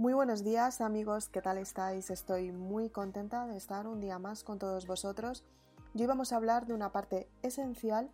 [0.00, 2.08] Muy buenos días amigos, ¿qué tal estáis?
[2.08, 5.44] Estoy muy contenta de estar un día más con todos vosotros.
[5.94, 8.10] Hoy vamos a hablar de una parte esencial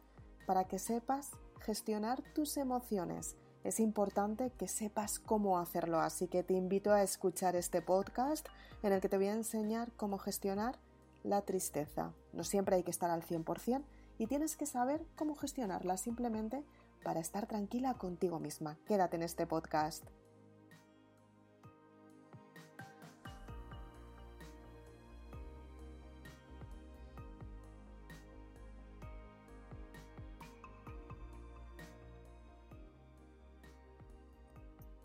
[0.49, 3.37] para que sepas gestionar tus emociones.
[3.63, 8.49] Es importante que sepas cómo hacerlo, así que te invito a escuchar este podcast
[8.83, 10.81] en el que te voy a enseñar cómo gestionar
[11.23, 12.13] la tristeza.
[12.33, 13.85] No siempre hay que estar al 100%
[14.19, 16.65] y tienes que saber cómo gestionarla simplemente
[17.05, 18.77] para estar tranquila contigo misma.
[18.89, 20.05] Quédate en este podcast.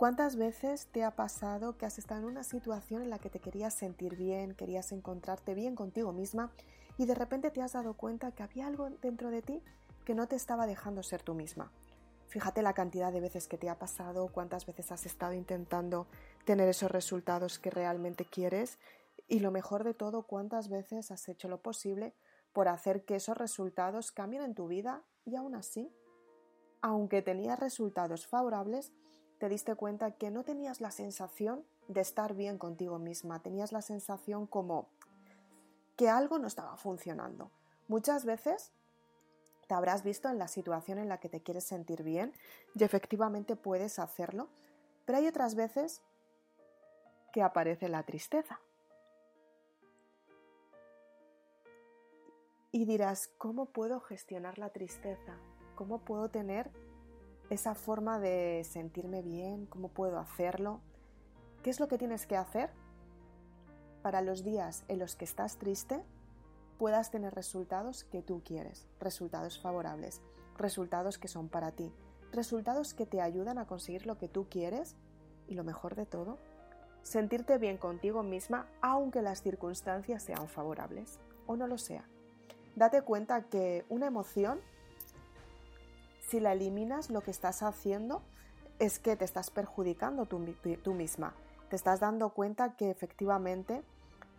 [0.01, 3.39] ¿Cuántas veces te ha pasado que has estado en una situación en la que te
[3.39, 6.49] querías sentir bien, querías encontrarte bien contigo misma
[6.97, 9.61] y de repente te has dado cuenta que había algo dentro de ti
[10.03, 11.71] que no te estaba dejando ser tú misma?
[12.29, 16.07] Fíjate la cantidad de veces que te ha pasado, cuántas veces has estado intentando
[16.45, 18.79] tener esos resultados que realmente quieres
[19.27, 22.15] y lo mejor de todo, cuántas veces has hecho lo posible
[22.53, 25.93] por hacer que esos resultados cambien en tu vida y aún así,
[26.81, 28.91] aunque tenías resultados favorables,
[29.41, 33.81] te diste cuenta que no tenías la sensación de estar bien contigo misma, tenías la
[33.81, 34.87] sensación como
[35.97, 37.49] que algo no estaba funcionando.
[37.87, 38.71] Muchas veces
[39.65, 42.33] te habrás visto en la situación en la que te quieres sentir bien
[42.75, 44.47] y efectivamente puedes hacerlo,
[45.05, 46.03] pero hay otras veces
[47.33, 48.59] que aparece la tristeza.
[52.71, 55.35] Y dirás, ¿cómo puedo gestionar la tristeza?
[55.73, 56.69] ¿Cómo puedo tener
[57.51, 60.79] esa forma de sentirme bien, cómo puedo hacerlo.
[61.63, 62.69] ¿Qué es lo que tienes que hacer
[64.01, 66.01] para los días en los que estás triste
[66.77, 70.21] puedas tener resultados que tú quieres, resultados favorables,
[70.57, 71.91] resultados que son para ti,
[72.31, 74.95] resultados que te ayudan a conseguir lo que tú quieres
[75.49, 76.37] y lo mejor de todo,
[77.03, 82.05] sentirte bien contigo misma aunque las circunstancias sean favorables o no lo sean.
[82.77, 84.61] Date cuenta que una emoción
[86.31, 88.21] si la eliminas, lo que estás haciendo
[88.79, 90.39] es que te estás perjudicando tú,
[90.93, 91.35] misma.
[91.69, 93.83] Te estás dando cuenta que efectivamente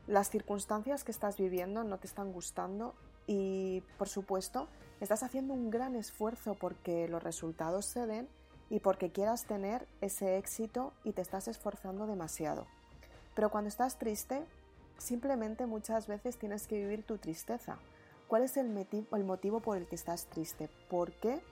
[0.07, 2.95] las circunstancias que estás viviendo no te están gustando
[3.27, 4.69] y, por supuesto,
[5.03, 8.27] estás haciendo un gran esfuerzo porque los resultados se den
[8.71, 12.67] y porque quieras tener ese éxito y te estás esforzando demasiado.
[13.35, 14.47] Pero cuando estás triste,
[14.97, 17.77] simplemente muchas veces tienes que vivir tu tristeza.
[18.29, 18.75] ¿Cuál es el,
[19.13, 20.71] el motivo por el que estás triste?
[20.89, 21.43] ¿Por qué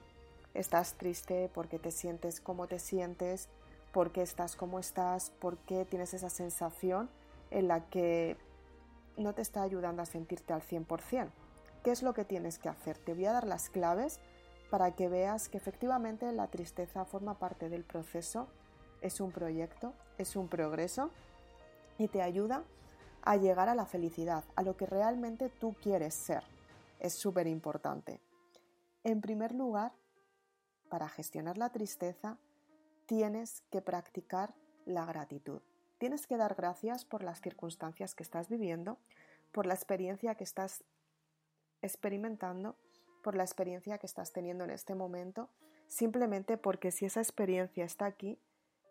[0.53, 3.49] estás triste, porque te sientes como te sientes,
[3.91, 7.09] porque estás como estás, porque tienes esa sensación
[7.49, 8.37] en la que
[9.17, 11.29] no te está ayudando a sentirte al 100%.
[11.83, 12.97] ¿Qué es lo que tienes que hacer?
[12.97, 14.19] Te voy a dar las claves
[14.69, 18.47] para que veas que efectivamente la tristeza forma parte del proceso,
[19.01, 21.09] es un proyecto, es un progreso
[21.97, 22.63] y te ayuda
[23.23, 26.43] a llegar a la felicidad, a lo que realmente tú quieres ser.
[26.99, 28.21] Es súper importante.
[29.03, 29.91] En primer lugar,
[30.91, 32.37] para gestionar la tristeza,
[33.05, 34.53] tienes que practicar
[34.83, 35.61] la gratitud.
[35.99, 38.97] Tienes que dar gracias por las circunstancias que estás viviendo,
[39.53, 40.83] por la experiencia que estás
[41.81, 42.75] experimentando,
[43.23, 45.49] por la experiencia que estás teniendo en este momento,
[45.87, 48.37] simplemente porque si esa experiencia está aquí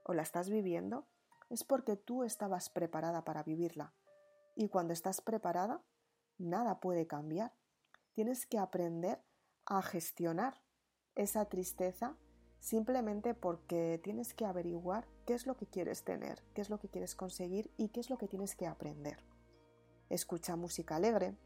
[0.04, 1.06] o la estás viviendo,
[1.50, 3.92] es porque tú estabas preparada para vivirla.
[4.56, 5.82] Y cuando estás preparada,
[6.38, 7.52] nada puede cambiar.
[8.14, 9.20] Tienes que aprender
[9.66, 10.62] a gestionar
[11.20, 12.16] esa tristeza
[12.60, 16.88] simplemente porque tienes que averiguar qué es lo que quieres tener, qué es lo que
[16.88, 19.18] quieres conseguir y qué es lo que tienes que aprender.
[20.08, 21.36] Escucha música alegre,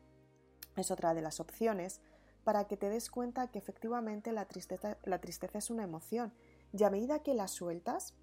[0.77, 2.01] es otra de las opciones,
[2.44, 6.32] para que te des cuenta que efectivamente la tristeza, la tristeza es una emoción
[6.73, 8.15] y a medida que la sueltas,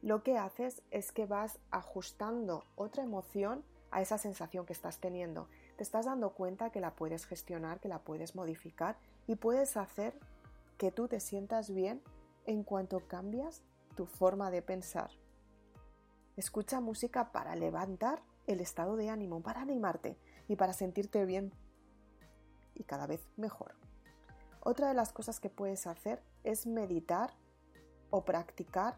[0.00, 5.48] lo que haces es que vas ajustando otra emoción a esa sensación que estás teniendo.
[5.76, 8.96] Te estás dando cuenta que la puedes gestionar, que la puedes modificar
[9.26, 10.18] y puedes hacer
[10.78, 12.02] que tú te sientas bien
[12.46, 13.62] en cuanto cambias
[13.96, 15.10] tu forma de pensar.
[16.36, 20.18] Escucha música para levantar el estado de ánimo, para animarte
[20.48, 21.52] y para sentirte bien
[22.74, 23.74] y cada vez mejor.
[24.60, 27.30] Otra de las cosas que puedes hacer es meditar
[28.10, 28.96] o practicar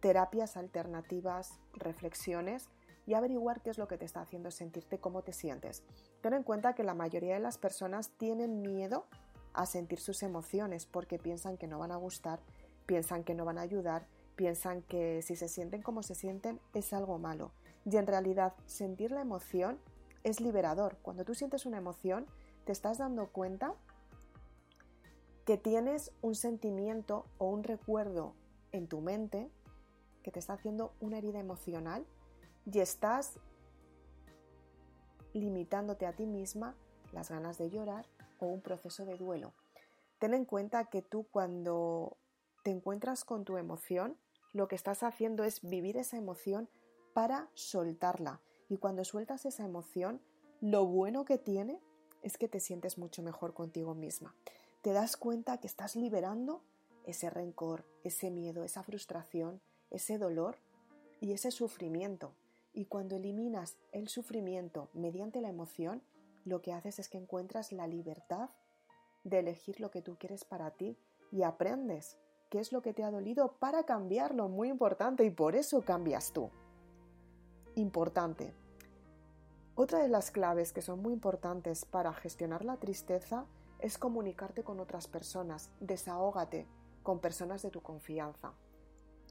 [0.00, 2.68] terapias alternativas, reflexiones
[3.06, 5.82] y averiguar qué es lo que te está haciendo sentirte, cómo te sientes.
[6.20, 9.06] Ten en cuenta que la mayoría de las personas tienen miedo
[9.54, 12.40] a sentir sus emociones porque piensan que no van a gustar,
[12.86, 14.06] piensan que no van a ayudar,
[14.36, 17.52] piensan que si se sienten como se sienten es algo malo.
[17.84, 19.78] Y en realidad sentir la emoción
[20.24, 20.98] es liberador.
[21.02, 22.26] Cuando tú sientes una emoción
[22.64, 23.74] te estás dando cuenta
[25.44, 28.34] que tienes un sentimiento o un recuerdo
[28.72, 29.50] en tu mente
[30.22, 32.06] que te está haciendo una herida emocional
[32.64, 33.38] y estás
[35.34, 36.74] limitándote a ti misma
[37.12, 38.06] las ganas de llorar
[38.38, 39.52] o un proceso de duelo.
[40.18, 42.16] Ten en cuenta que tú cuando
[42.62, 44.16] te encuentras con tu emoción,
[44.52, 46.68] lo que estás haciendo es vivir esa emoción
[47.12, 48.40] para soltarla.
[48.68, 50.20] Y cuando sueltas esa emoción,
[50.60, 51.80] lo bueno que tiene
[52.22, 54.34] es que te sientes mucho mejor contigo misma.
[54.80, 56.62] Te das cuenta que estás liberando
[57.04, 59.60] ese rencor, ese miedo, esa frustración,
[59.90, 60.56] ese dolor
[61.20, 62.32] y ese sufrimiento.
[62.72, 66.02] Y cuando eliminas el sufrimiento mediante la emoción,
[66.44, 68.50] lo que haces es que encuentras la libertad
[69.24, 70.98] de elegir lo que tú quieres para ti
[71.32, 72.18] y aprendes
[72.50, 76.32] qué es lo que te ha dolido para cambiarlo, muy importante, y por eso cambias
[76.32, 76.50] tú.
[77.74, 78.54] Importante.
[79.74, 83.46] Otra de las claves que son muy importantes para gestionar la tristeza
[83.80, 86.68] es comunicarte con otras personas, desahógate
[87.02, 88.52] con personas de tu confianza.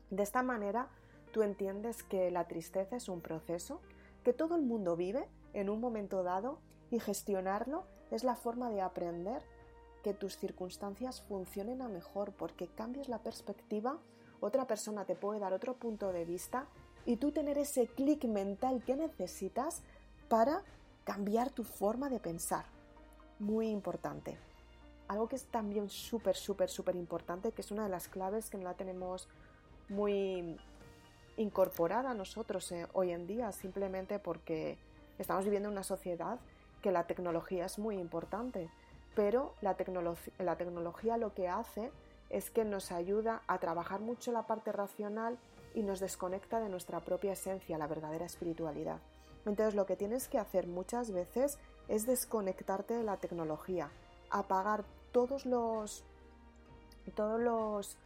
[0.10, 0.90] De esta manera,
[1.32, 3.80] tú entiendes que la tristeza es un proceso
[4.24, 6.60] que todo el mundo vive en un momento dado
[6.94, 9.42] y gestionarlo es la forma de aprender
[10.04, 13.98] que tus circunstancias funcionen a mejor porque cambias la perspectiva,
[14.42, 16.68] otra persona te puede dar otro punto de vista
[17.08, 19.82] y tú tener ese clic mental que necesitas
[20.30, 20.62] para
[21.04, 22.66] cambiar tu forma de pensar.
[23.40, 24.38] Muy importante.
[25.08, 28.58] Algo que es también súper, súper, súper importante, que es una de las claves que
[28.58, 29.28] no la tenemos
[29.90, 30.58] muy
[31.38, 34.78] incorporada a nosotros eh, hoy en día, simplemente porque
[35.18, 36.40] estamos viviendo en una sociedad
[36.84, 38.70] que la tecnología es muy importante
[39.16, 39.76] pero la,
[40.40, 41.92] la tecnología lo que hace
[42.30, 45.38] es que nos ayuda a trabajar mucho la parte racional
[45.76, 49.00] y nos desconecta de nuestra propia esencia, la verdadera espiritualidad.
[49.46, 53.90] Entonces lo que tienes que hacer muchas veces es desconectarte de la tecnología,
[54.30, 56.04] apagar todos los
[57.16, 57.98] todos los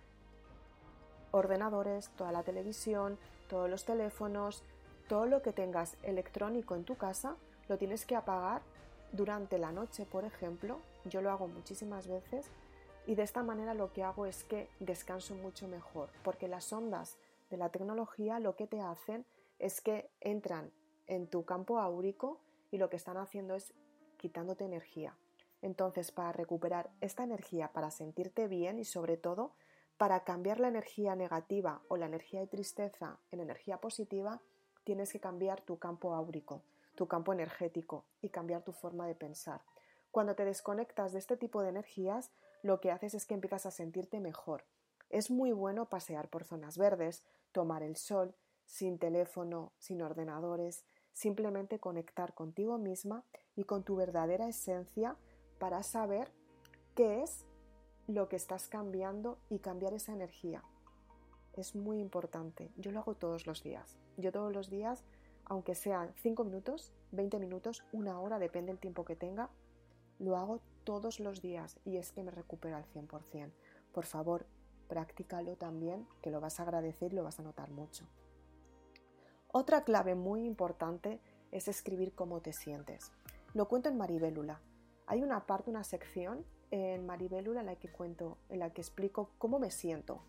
[1.31, 4.63] ordenadores, toda la televisión, todos los teléfonos,
[5.07, 7.35] todo lo que tengas electrónico en tu casa,
[7.67, 8.61] lo tienes que apagar
[9.11, 12.45] durante la noche, por ejemplo, yo lo hago muchísimas veces
[13.05, 17.17] y de esta manera lo que hago es que descanso mucho mejor, porque las ondas
[17.49, 19.25] de la tecnología lo que te hacen
[19.59, 20.71] es que entran
[21.07, 23.73] en tu campo áurico y lo que están haciendo es
[24.17, 25.15] quitándote energía.
[25.61, 29.53] Entonces, para recuperar esta energía, para sentirte bien y sobre todo
[29.97, 34.41] para cambiar la energía negativa o la energía de tristeza en energía positiva,
[34.83, 36.61] tienes que cambiar tu campo áurico
[36.97, 39.61] tu campo energético y cambiar tu forma de pensar.
[40.11, 42.31] Cuando te desconectas de este tipo de energías,
[42.63, 44.65] lo que haces es que empiezas a sentirte mejor.
[45.09, 47.23] Es muy bueno pasear por zonas verdes,
[47.53, 48.35] tomar el sol,
[48.65, 50.83] sin teléfono, sin ordenadores,
[51.13, 53.23] simplemente conectar contigo misma
[53.55, 55.15] y con tu verdadera esencia
[55.59, 56.31] para saber
[56.95, 57.45] qué es
[58.07, 60.63] lo que estás cambiando y cambiar esa energía.
[61.53, 62.71] Es muy importante.
[62.75, 63.97] Yo lo hago todos los días.
[64.17, 65.03] Yo todos los días
[65.49, 69.49] aunque sean 5 minutos, 20 minutos, una hora, depende del tiempo que tenga,
[70.19, 73.51] lo hago todos los días y es que me recupero al 100%.
[73.93, 74.45] Por favor,
[74.87, 78.05] practícalo también, que lo vas a agradecer y lo vas a notar mucho.
[79.49, 83.11] Otra clave muy importante es escribir cómo te sientes.
[83.53, 84.59] Lo cuento en Maribélula.
[85.05, 89.29] Hay una parte, una sección en Maribélula en la que cuento, en la que explico
[89.37, 90.21] cómo me siento.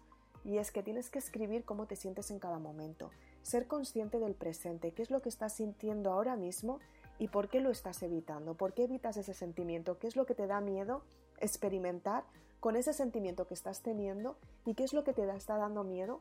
[0.45, 3.11] Y es que tienes que escribir cómo te sientes en cada momento
[3.42, 6.80] ser consciente del presente, qué es lo que estás sintiendo ahora mismo
[7.18, 10.35] y por qué lo estás evitando, por qué evitas ese sentimiento, qué es lo que
[10.35, 11.02] te da miedo
[11.40, 12.25] experimentar
[12.61, 16.21] con ese sentimiento que estás teniendo y qué es lo que te está dando miedo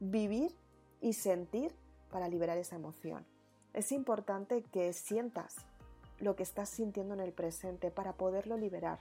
[0.00, 0.54] vivir
[1.00, 1.74] y sentir
[2.10, 3.26] para liberar esa emoción.
[3.72, 5.56] Es importante que sientas
[6.18, 8.98] lo que estás sintiendo en el presente para poderlo liberar.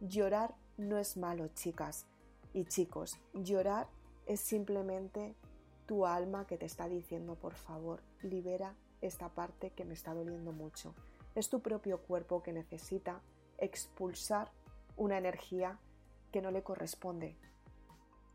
[0.00, 2.06] Llorar no es malo, chicas
[2.52, 3.18] y chicos.
[3.34, 3.86] Llorar
[4.26, 5.34] es simplemente
[5.88, 10.52] tu alma que te está diciendo, por favor, libera esta parte que me está doliendo
[10.52, 10.94] mucho.
[11.34, 13.22] Es tu propio cuerpo que necesita
[13.56, 14.52] expulsar
[14.98, 15.78] una energía
[16.30, 17.38] que no le corresponde.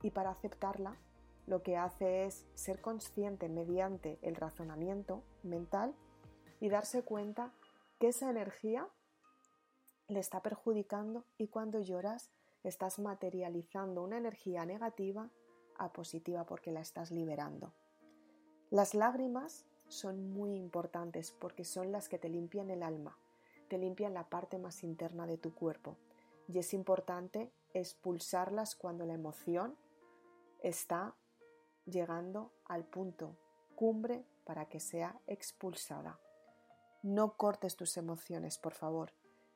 [0.01, 0.97] Y para aceptarla,
[1.45, 5.93] lo que hace es ser consciente mediante el razonamiento mental
[6.59, 7.53] y darse cuenta
[7.99, 8.87] que esa energía
[10.07, 12.31] le está perjudicando y cuando lloras
[12.63, 15.29] estás materializando una energía negativa
[15.77, 17.73] a positiva porque la estás liberando.
[18.69, 23.17] Las lágrimas son muy importantes porque son las que te limpian el alma,
[23.69, 25.97] te limpian la parte más interna de tu cuerpo
[26.47, 29.75] y es importante expulsarlas cuando la emoción
[30.61, 31.15] está
[31.85, 33.37] llegando al punto
[33.75, 36.19] cumbre para que sea expulsada.
[37.01, 39.11] No cortes tus emociones, por favor.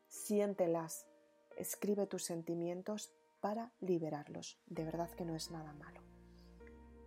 [0.09, 1.07] Siéntelas.
[1.55, 4.59] Escribe tus sentimientos para liberarlos.
[4.65, 6.07] De verdad que no es nada malo.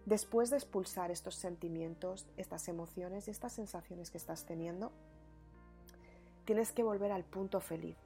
[0.06, 4.92] Después de expulsar estos sentimientos, estas emociones y estas sensaciones que estás teniendo,
[6.44, 7.96] tienes que volver al punto feliz.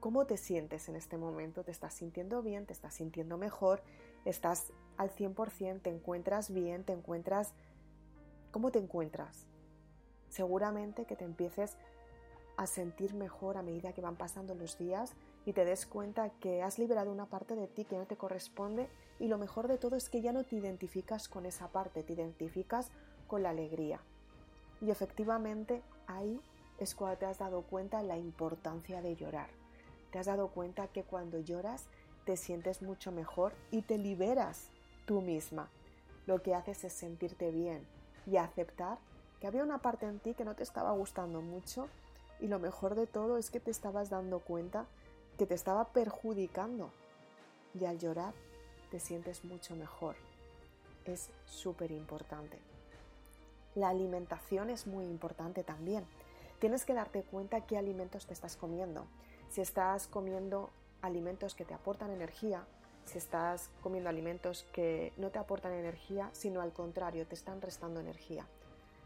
[0.00, 1.64] ¿Cómo te sientes en este momento?
[1.64, 2.66] ¿Te estás sintiendo bien?
[2.66, 3.82] ¿Te estás sintiendo mejor?
[4.26, 5.80] ¿Estás al 100%?
[5.80, 6.84] ¿Te encuentras bien?
[6.84, 7.54] ¿Te encuentras...
[8.50, 9.46] ¿Cómo te encuentras?
[10.28, 11.76] Seguramente que te empieces
[12.56, 15.14] a sentir mejor a medida que van pasando los días
[15.46, 18.88] y te des cuenta que has liberado una parte de ti que no te corresponde
[19.18, 22.12] y lo mejor de todo es que ya no te identificas con esa parte, te
[22.14, 22.90] identificas
[23.26, 24.00] con la alegría.
[24.80, 26.40] Y efectivamente ahí
[26.78, 29.48] es cuando te has dado cuenta la importancia de llorar.
[30.10, 31.86] Te has dado cuenta que cuando lloras
[32.24, 34.68] te sientes mucho mejor y te liberas
[35.06, 35.68] tú misma.
[36.26, 37.86] Lo que haces es sentirte bien
[38.26, 38.98] y aceptar
[39.40, 41.88] que había una parte en ti que no te estaba gustando mucho
[42.40, 44.86] y lo mejor de todo es que te estabas dando cuenta
[45.38, 46.90] que te estaba perjudicando
[47.78, 48.34] y al llorar
[48.90, 50.16] te sientes mucho mejor.
[51.04, 52.58] Es súper importante.
[53.74, 56.04] La alimentación es muy importante también.
[56.60, 59.06] Tienes que darte cuenta qué alimentos te estás comiendo.
[59.50, 60.70] Si estás comiendo
[61.02, 62.64] alimentos que te aportan energía,
[63.04, 68.00] si estás comiendo alimentos que no te aportan energía, sino al contrario, te están restando
[68.00, 68.46] energía.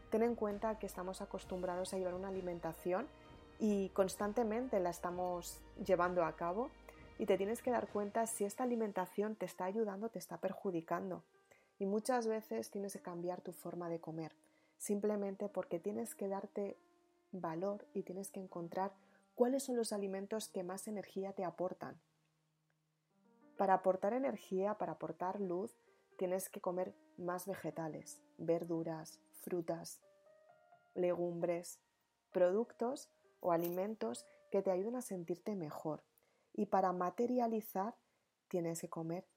[0.09, 3.07] Ten en cuenta que estamos acostumbrados a llevar una alimentación
[3.59, 6.71] y constantemente la estamos llevando a cabo
[7.17, 10.37] y te tienes que dar cuenta si esta alimentación te está ayudando o te está
[10.37, 11.23] perjudicando.
[11.77, 14.31] Y muchas veces tienes que cambiar tu forma de comer,
[14.77, 16.77] simplemente porque tienes que darte
[17.31, 18.93] valor y tienes que encontrar
[19.35, 21.99] cuáles son los alimentos que más energía te aportan.
[23.57, 25.75] Para aportar energía, para aportar luz,
[26.17, 30.01] tienes que comer más vegetales, verduras, frutas,
[30.95, 31.79] legumbres,
[32.31, 33.09] productos
[33.39, 36.03] o alimentos que te ayuden a sentirte mejor.
[36.53, 37.95] Y para materializar,
[38.47, 39.27] tienes que comer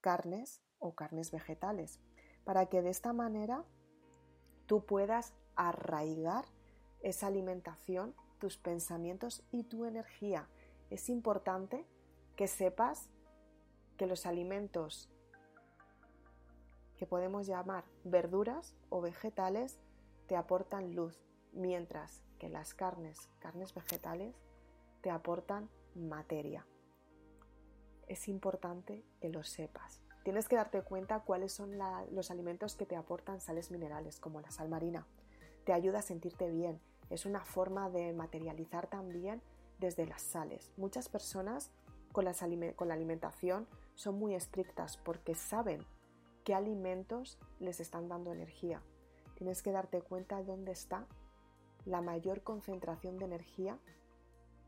[0.00, 2.00] carnes o carnes vegetales,
[2.44, 3.64] para que de esta manera
[4.66, 6.44] tú puedas arraigar
[7.00, 10.48] esa alimentación tus pensamientos y tu energía.
[10.90, 11.84] Es importante
[12.36, 13.10] que sepas
[13.96, 15.10] que los alimentos
[16.96, 19.78] que podemos llamar verduras o vegetales
[20.26, 21.20] te aportan luz,
[21.52, 24.34] mientras que las carnes, carnes vegetales,
[25.02, 26.66] te aportan materia.
[28.06, 30.02] Es importante que lo sepas.
[30.24, 31.78] Tienes que darte cuenta cuáles son
[32.10, 35.06] los alimentos que te aportan sales minerales, como la sal marina.
[35.64, 36.80] Te ayuda a sentirte bien,
[37.10, 39.42] es una forma de materializar también
[39.78, 40.72] desde las sales.
[40.76, 41.70] Muchas personas
[42.12, 42.26] con,
[42.74, 45.84] con la alimentación son muy estrictas porque saben
[46.44, 48.82] qué alimentos les están dando energía.
[49.36, 51.06] Tienes que darte cuenta de dónde está
[51.88, 53.78] la mayor concentración de energía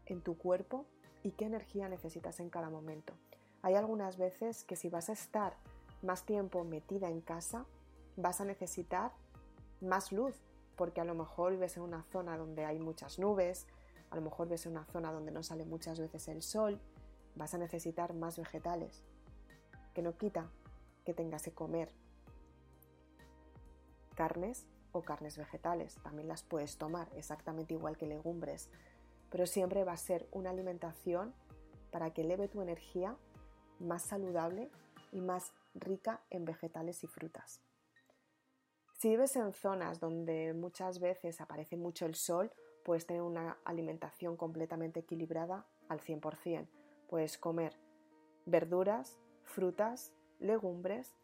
[0.06, 0.86] en tu cuerpo
[1.22, 3.12] y qué energía necesitas en cada momento.
[3.62, 5.54] Hay algunas veces que si vas a estar
[6.02, 7.66] más tiempo metida en casa,
[8.16, 9.12] vas a necesitar
[9.82, 10.34] más luz
[10.76, 13.66] porque a lo mejor vives en una zona donde hay muchas nubes,
[14.08, 16.80] a lo mejor vives en una zona donde no sale muchas veces el sol,
[17.36, 19.04] vas a necesitar más vegetales.
[19.92, 20.48] Que no quita
[21.04, 21.92] que tengas que comer
[24.14, 28.70] carnes o carnes vegetales, también las puedes tomar exactamente igual que legumbres,
[29.30, 31.34] pero siempre va a ser una alimentación
[31.90, 33.16] para que eleve tu energía
[33.78, 34.70] más saludable
[35.12, 37.62] y más rica en vegetales y frutas.
[38.98, 42.52] Si vives en zonas donde muchas veces aparece mucho el sol,
[42.84, 46.68] puedes tener una alimentación completamente equilibrada al 100%.
[47.08, 47.78] Puedes comer
[48.44, 51.14] verduras, frutas, legumbres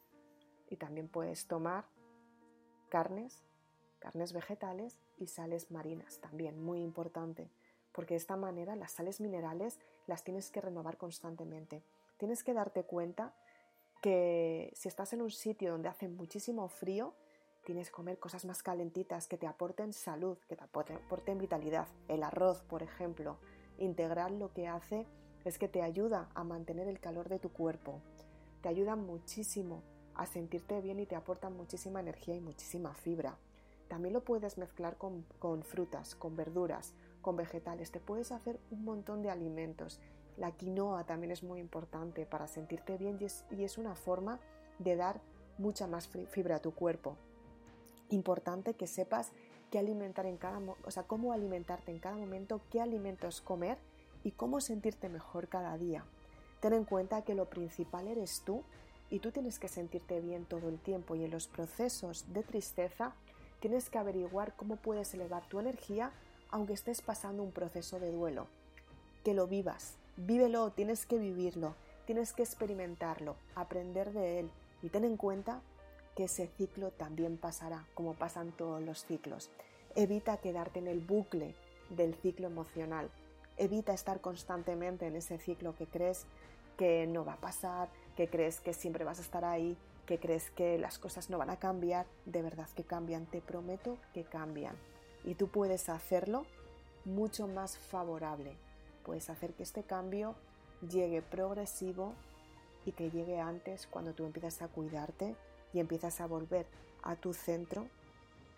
[0.68, 1.84] y también puedes tomar
[2.88, 3.44] carnes,
[3.98, 7.50] carnes vegetales y sales marinas, también muy importante,
[7.92, 11.82] porque de esta manera las sales minerales las tienes que renovar constantemente.
[12.18, 13.34] Tienes que darte cuenta
[14.02, 17.14] que si estás en un sitio donde hace muchísimo frío,
[17.66, 21.88] Tienes que comer cosas más calentitas que te aporten salud, que te aporten vitalidad.
[22.06, 23.38] El arroz, por ejemplo,
[23.76, 25.04] integral lo que hace
[25.44, 28.00] es que te ayuda a mantener el calor de tu cuerpo.
[28.62, 29.82] Te ayuda muchísimo
[30.14, 33.36] a sentirte bien y te aporta muchísima energía y muchísima fibra.
[33.88, 35.24] También lo puedes mezclar con,
[35.62, 37.90] frutas, con verduras, con vegetales.
[37.90, 40.00] Te puedes hacer un montón de alimentos.
[40.36, 44.40] La quinoa también es muy importante para sentirte bien y es, y es una forma
[44.78, 45.20] de dar
[45.58, 47.16] mucha más fibra a tu cuerpo
[48.10, 49.32] importante que sepas
[49.70, 53.78] qué alimentar en cada, o sea, cómo alimentarte en cada momento, qué alimentos comer
[54.24, 56.04] y cómo sentirte mejor cada día.
[56.60, 58.62] Ten en cuenta que lo principal eres tú
[59.10, 63.14] y tú tienes que sentirte bien todo el tiempo y en los procesos de tristeza
[63.66, 66.12] tienes que averiguar cómo puedes elevar tu energía
[66.50, 68.46] aunque estés pasando un proceso de duelo.
[69.24, 74.50] Que lo vivas, vívelo, tienes que vivirlo, tienes que experimentarlo, aprender de él
[74.84, 75.62] y ten en cuenta
[76.14, 79.50] que ese ciclo también pasará, como pasan todos los ciclos.
[79.96, 81.56] Evita quedarte en el bucle
[81.90, 83.10] del ciclo emocional.
[83.56, 86.24] Evita estar constantemente en ese ciclo que crees
[86.78, 90.50] que no va a pasar, que crees que siempre vas a estar ahí, que crees
[90.50, 92.06] que las cosas no van a cambiar.
[92.24, 94.76] De verdad que cambian, te prometo que cambian.
[95.24, 96.46] Y tú puedes hacerlo
[97.04, 98.56] mucho más favorable.
[99.04, 100.34] Puedes hacer que este cambio
[100.88, 102.14] llegue progresivo
[102.84, 105.36] y que llegue antes cuando tú empiezas a cuidarte
[105.72, 106.66] y empiezas a volver
[107.02, 107.88] a tu centro,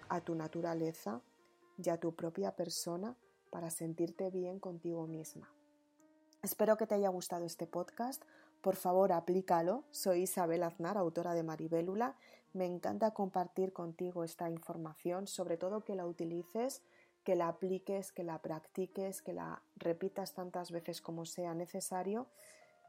[0.09, 1.21] a tu naturaleza
[1.83, 3.17] y a tu propia persona
[3.51, 5.51] para sentirte bien contigo misma.
[6.43, 8.23] Espero que te haya gustado este podcast.
[8.61, 9.85] Por favor, aplícalo.
[9.93, 12.17] Soy Isabel Aznar, autora de Maribélula.
[12.53, 16.83] Me encanta compartir contigo esta información, sobre todo que la utilices,
[17.23, 22.27] que la apliques, que la practiques, que la repitas tantas veces como sea necesario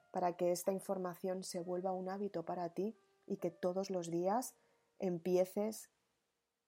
[0.09, 2.97] para que esta información se vuelva un hábito para ti
[3.27, 4.55] y que todos los días
[4.97, 5.91] empieces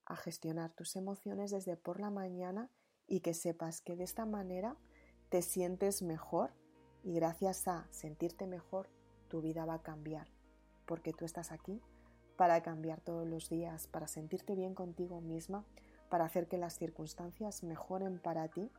[0.05, 2.69] a gestionar tus emociones desde por la mañana
[3.07, 4.77] y que sepas que de esta manera
[5.29, 6.51] te sientes mejor
[7.03, 8.87] y gracias a sentirte mejor
[9.29, 10.27] tu vida va a cambiar
[10.85, 11.81] porque tú estás aquí
[12.35, 15.63] para cambiar todos los días, para sentirte bien contigo misma,
[16.09, 18.71] para hacer que las circunstancias mejoren para ti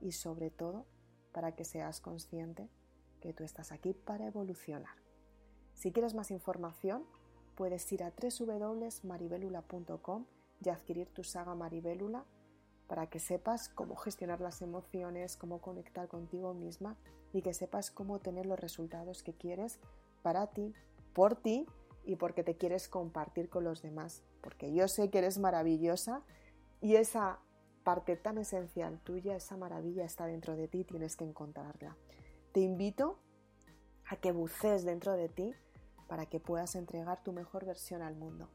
[0.00, 0.86] y sobre todo
[1.32, 2.68] para que seas consciente
[3.20, 4.96] que tú estás aquí para evolucionar.
[5.74, 7.04] Si quieres más información,
[7.54, 10.24] puedes ir a www.maribelula.com
[10.64, 12.24] y adquirir tu saga Maribelula
[12.88, 16.96] para que sepas cómo gestionar las emociones, cómo conectar contigo misma
[17.32, 19.78] y que sepas cómo tener los resultados que quieres
[20.22, 20.74] para ti,
[21.12, 21.66] por ti
[22.04, 24.22] y porque te quieres compartir con los demás.
[24.40, 26.22] Porque yo sé que eres maravillosa
[26.80, 27.40] y esa
[27.84, 31.96] parte tan esencial tuya, esa maravilla está dentro de ti, tienes que encontrarla.
[32.52, 33.18] Te invito
[34.06, 35.54] a que bucees dentro de ti
[36.06, 38.48] para que puedas entregar tu mejor versión al mundo.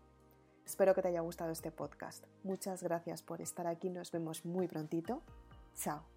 [0.66, 2.26] Espero que te haya gustado este podcast.
[2.44, 3.90] Muchas gracias por estar aquí.
[3.90, 5.22] Nos vemos muy prontito.
[5.76, 6.13] Chao.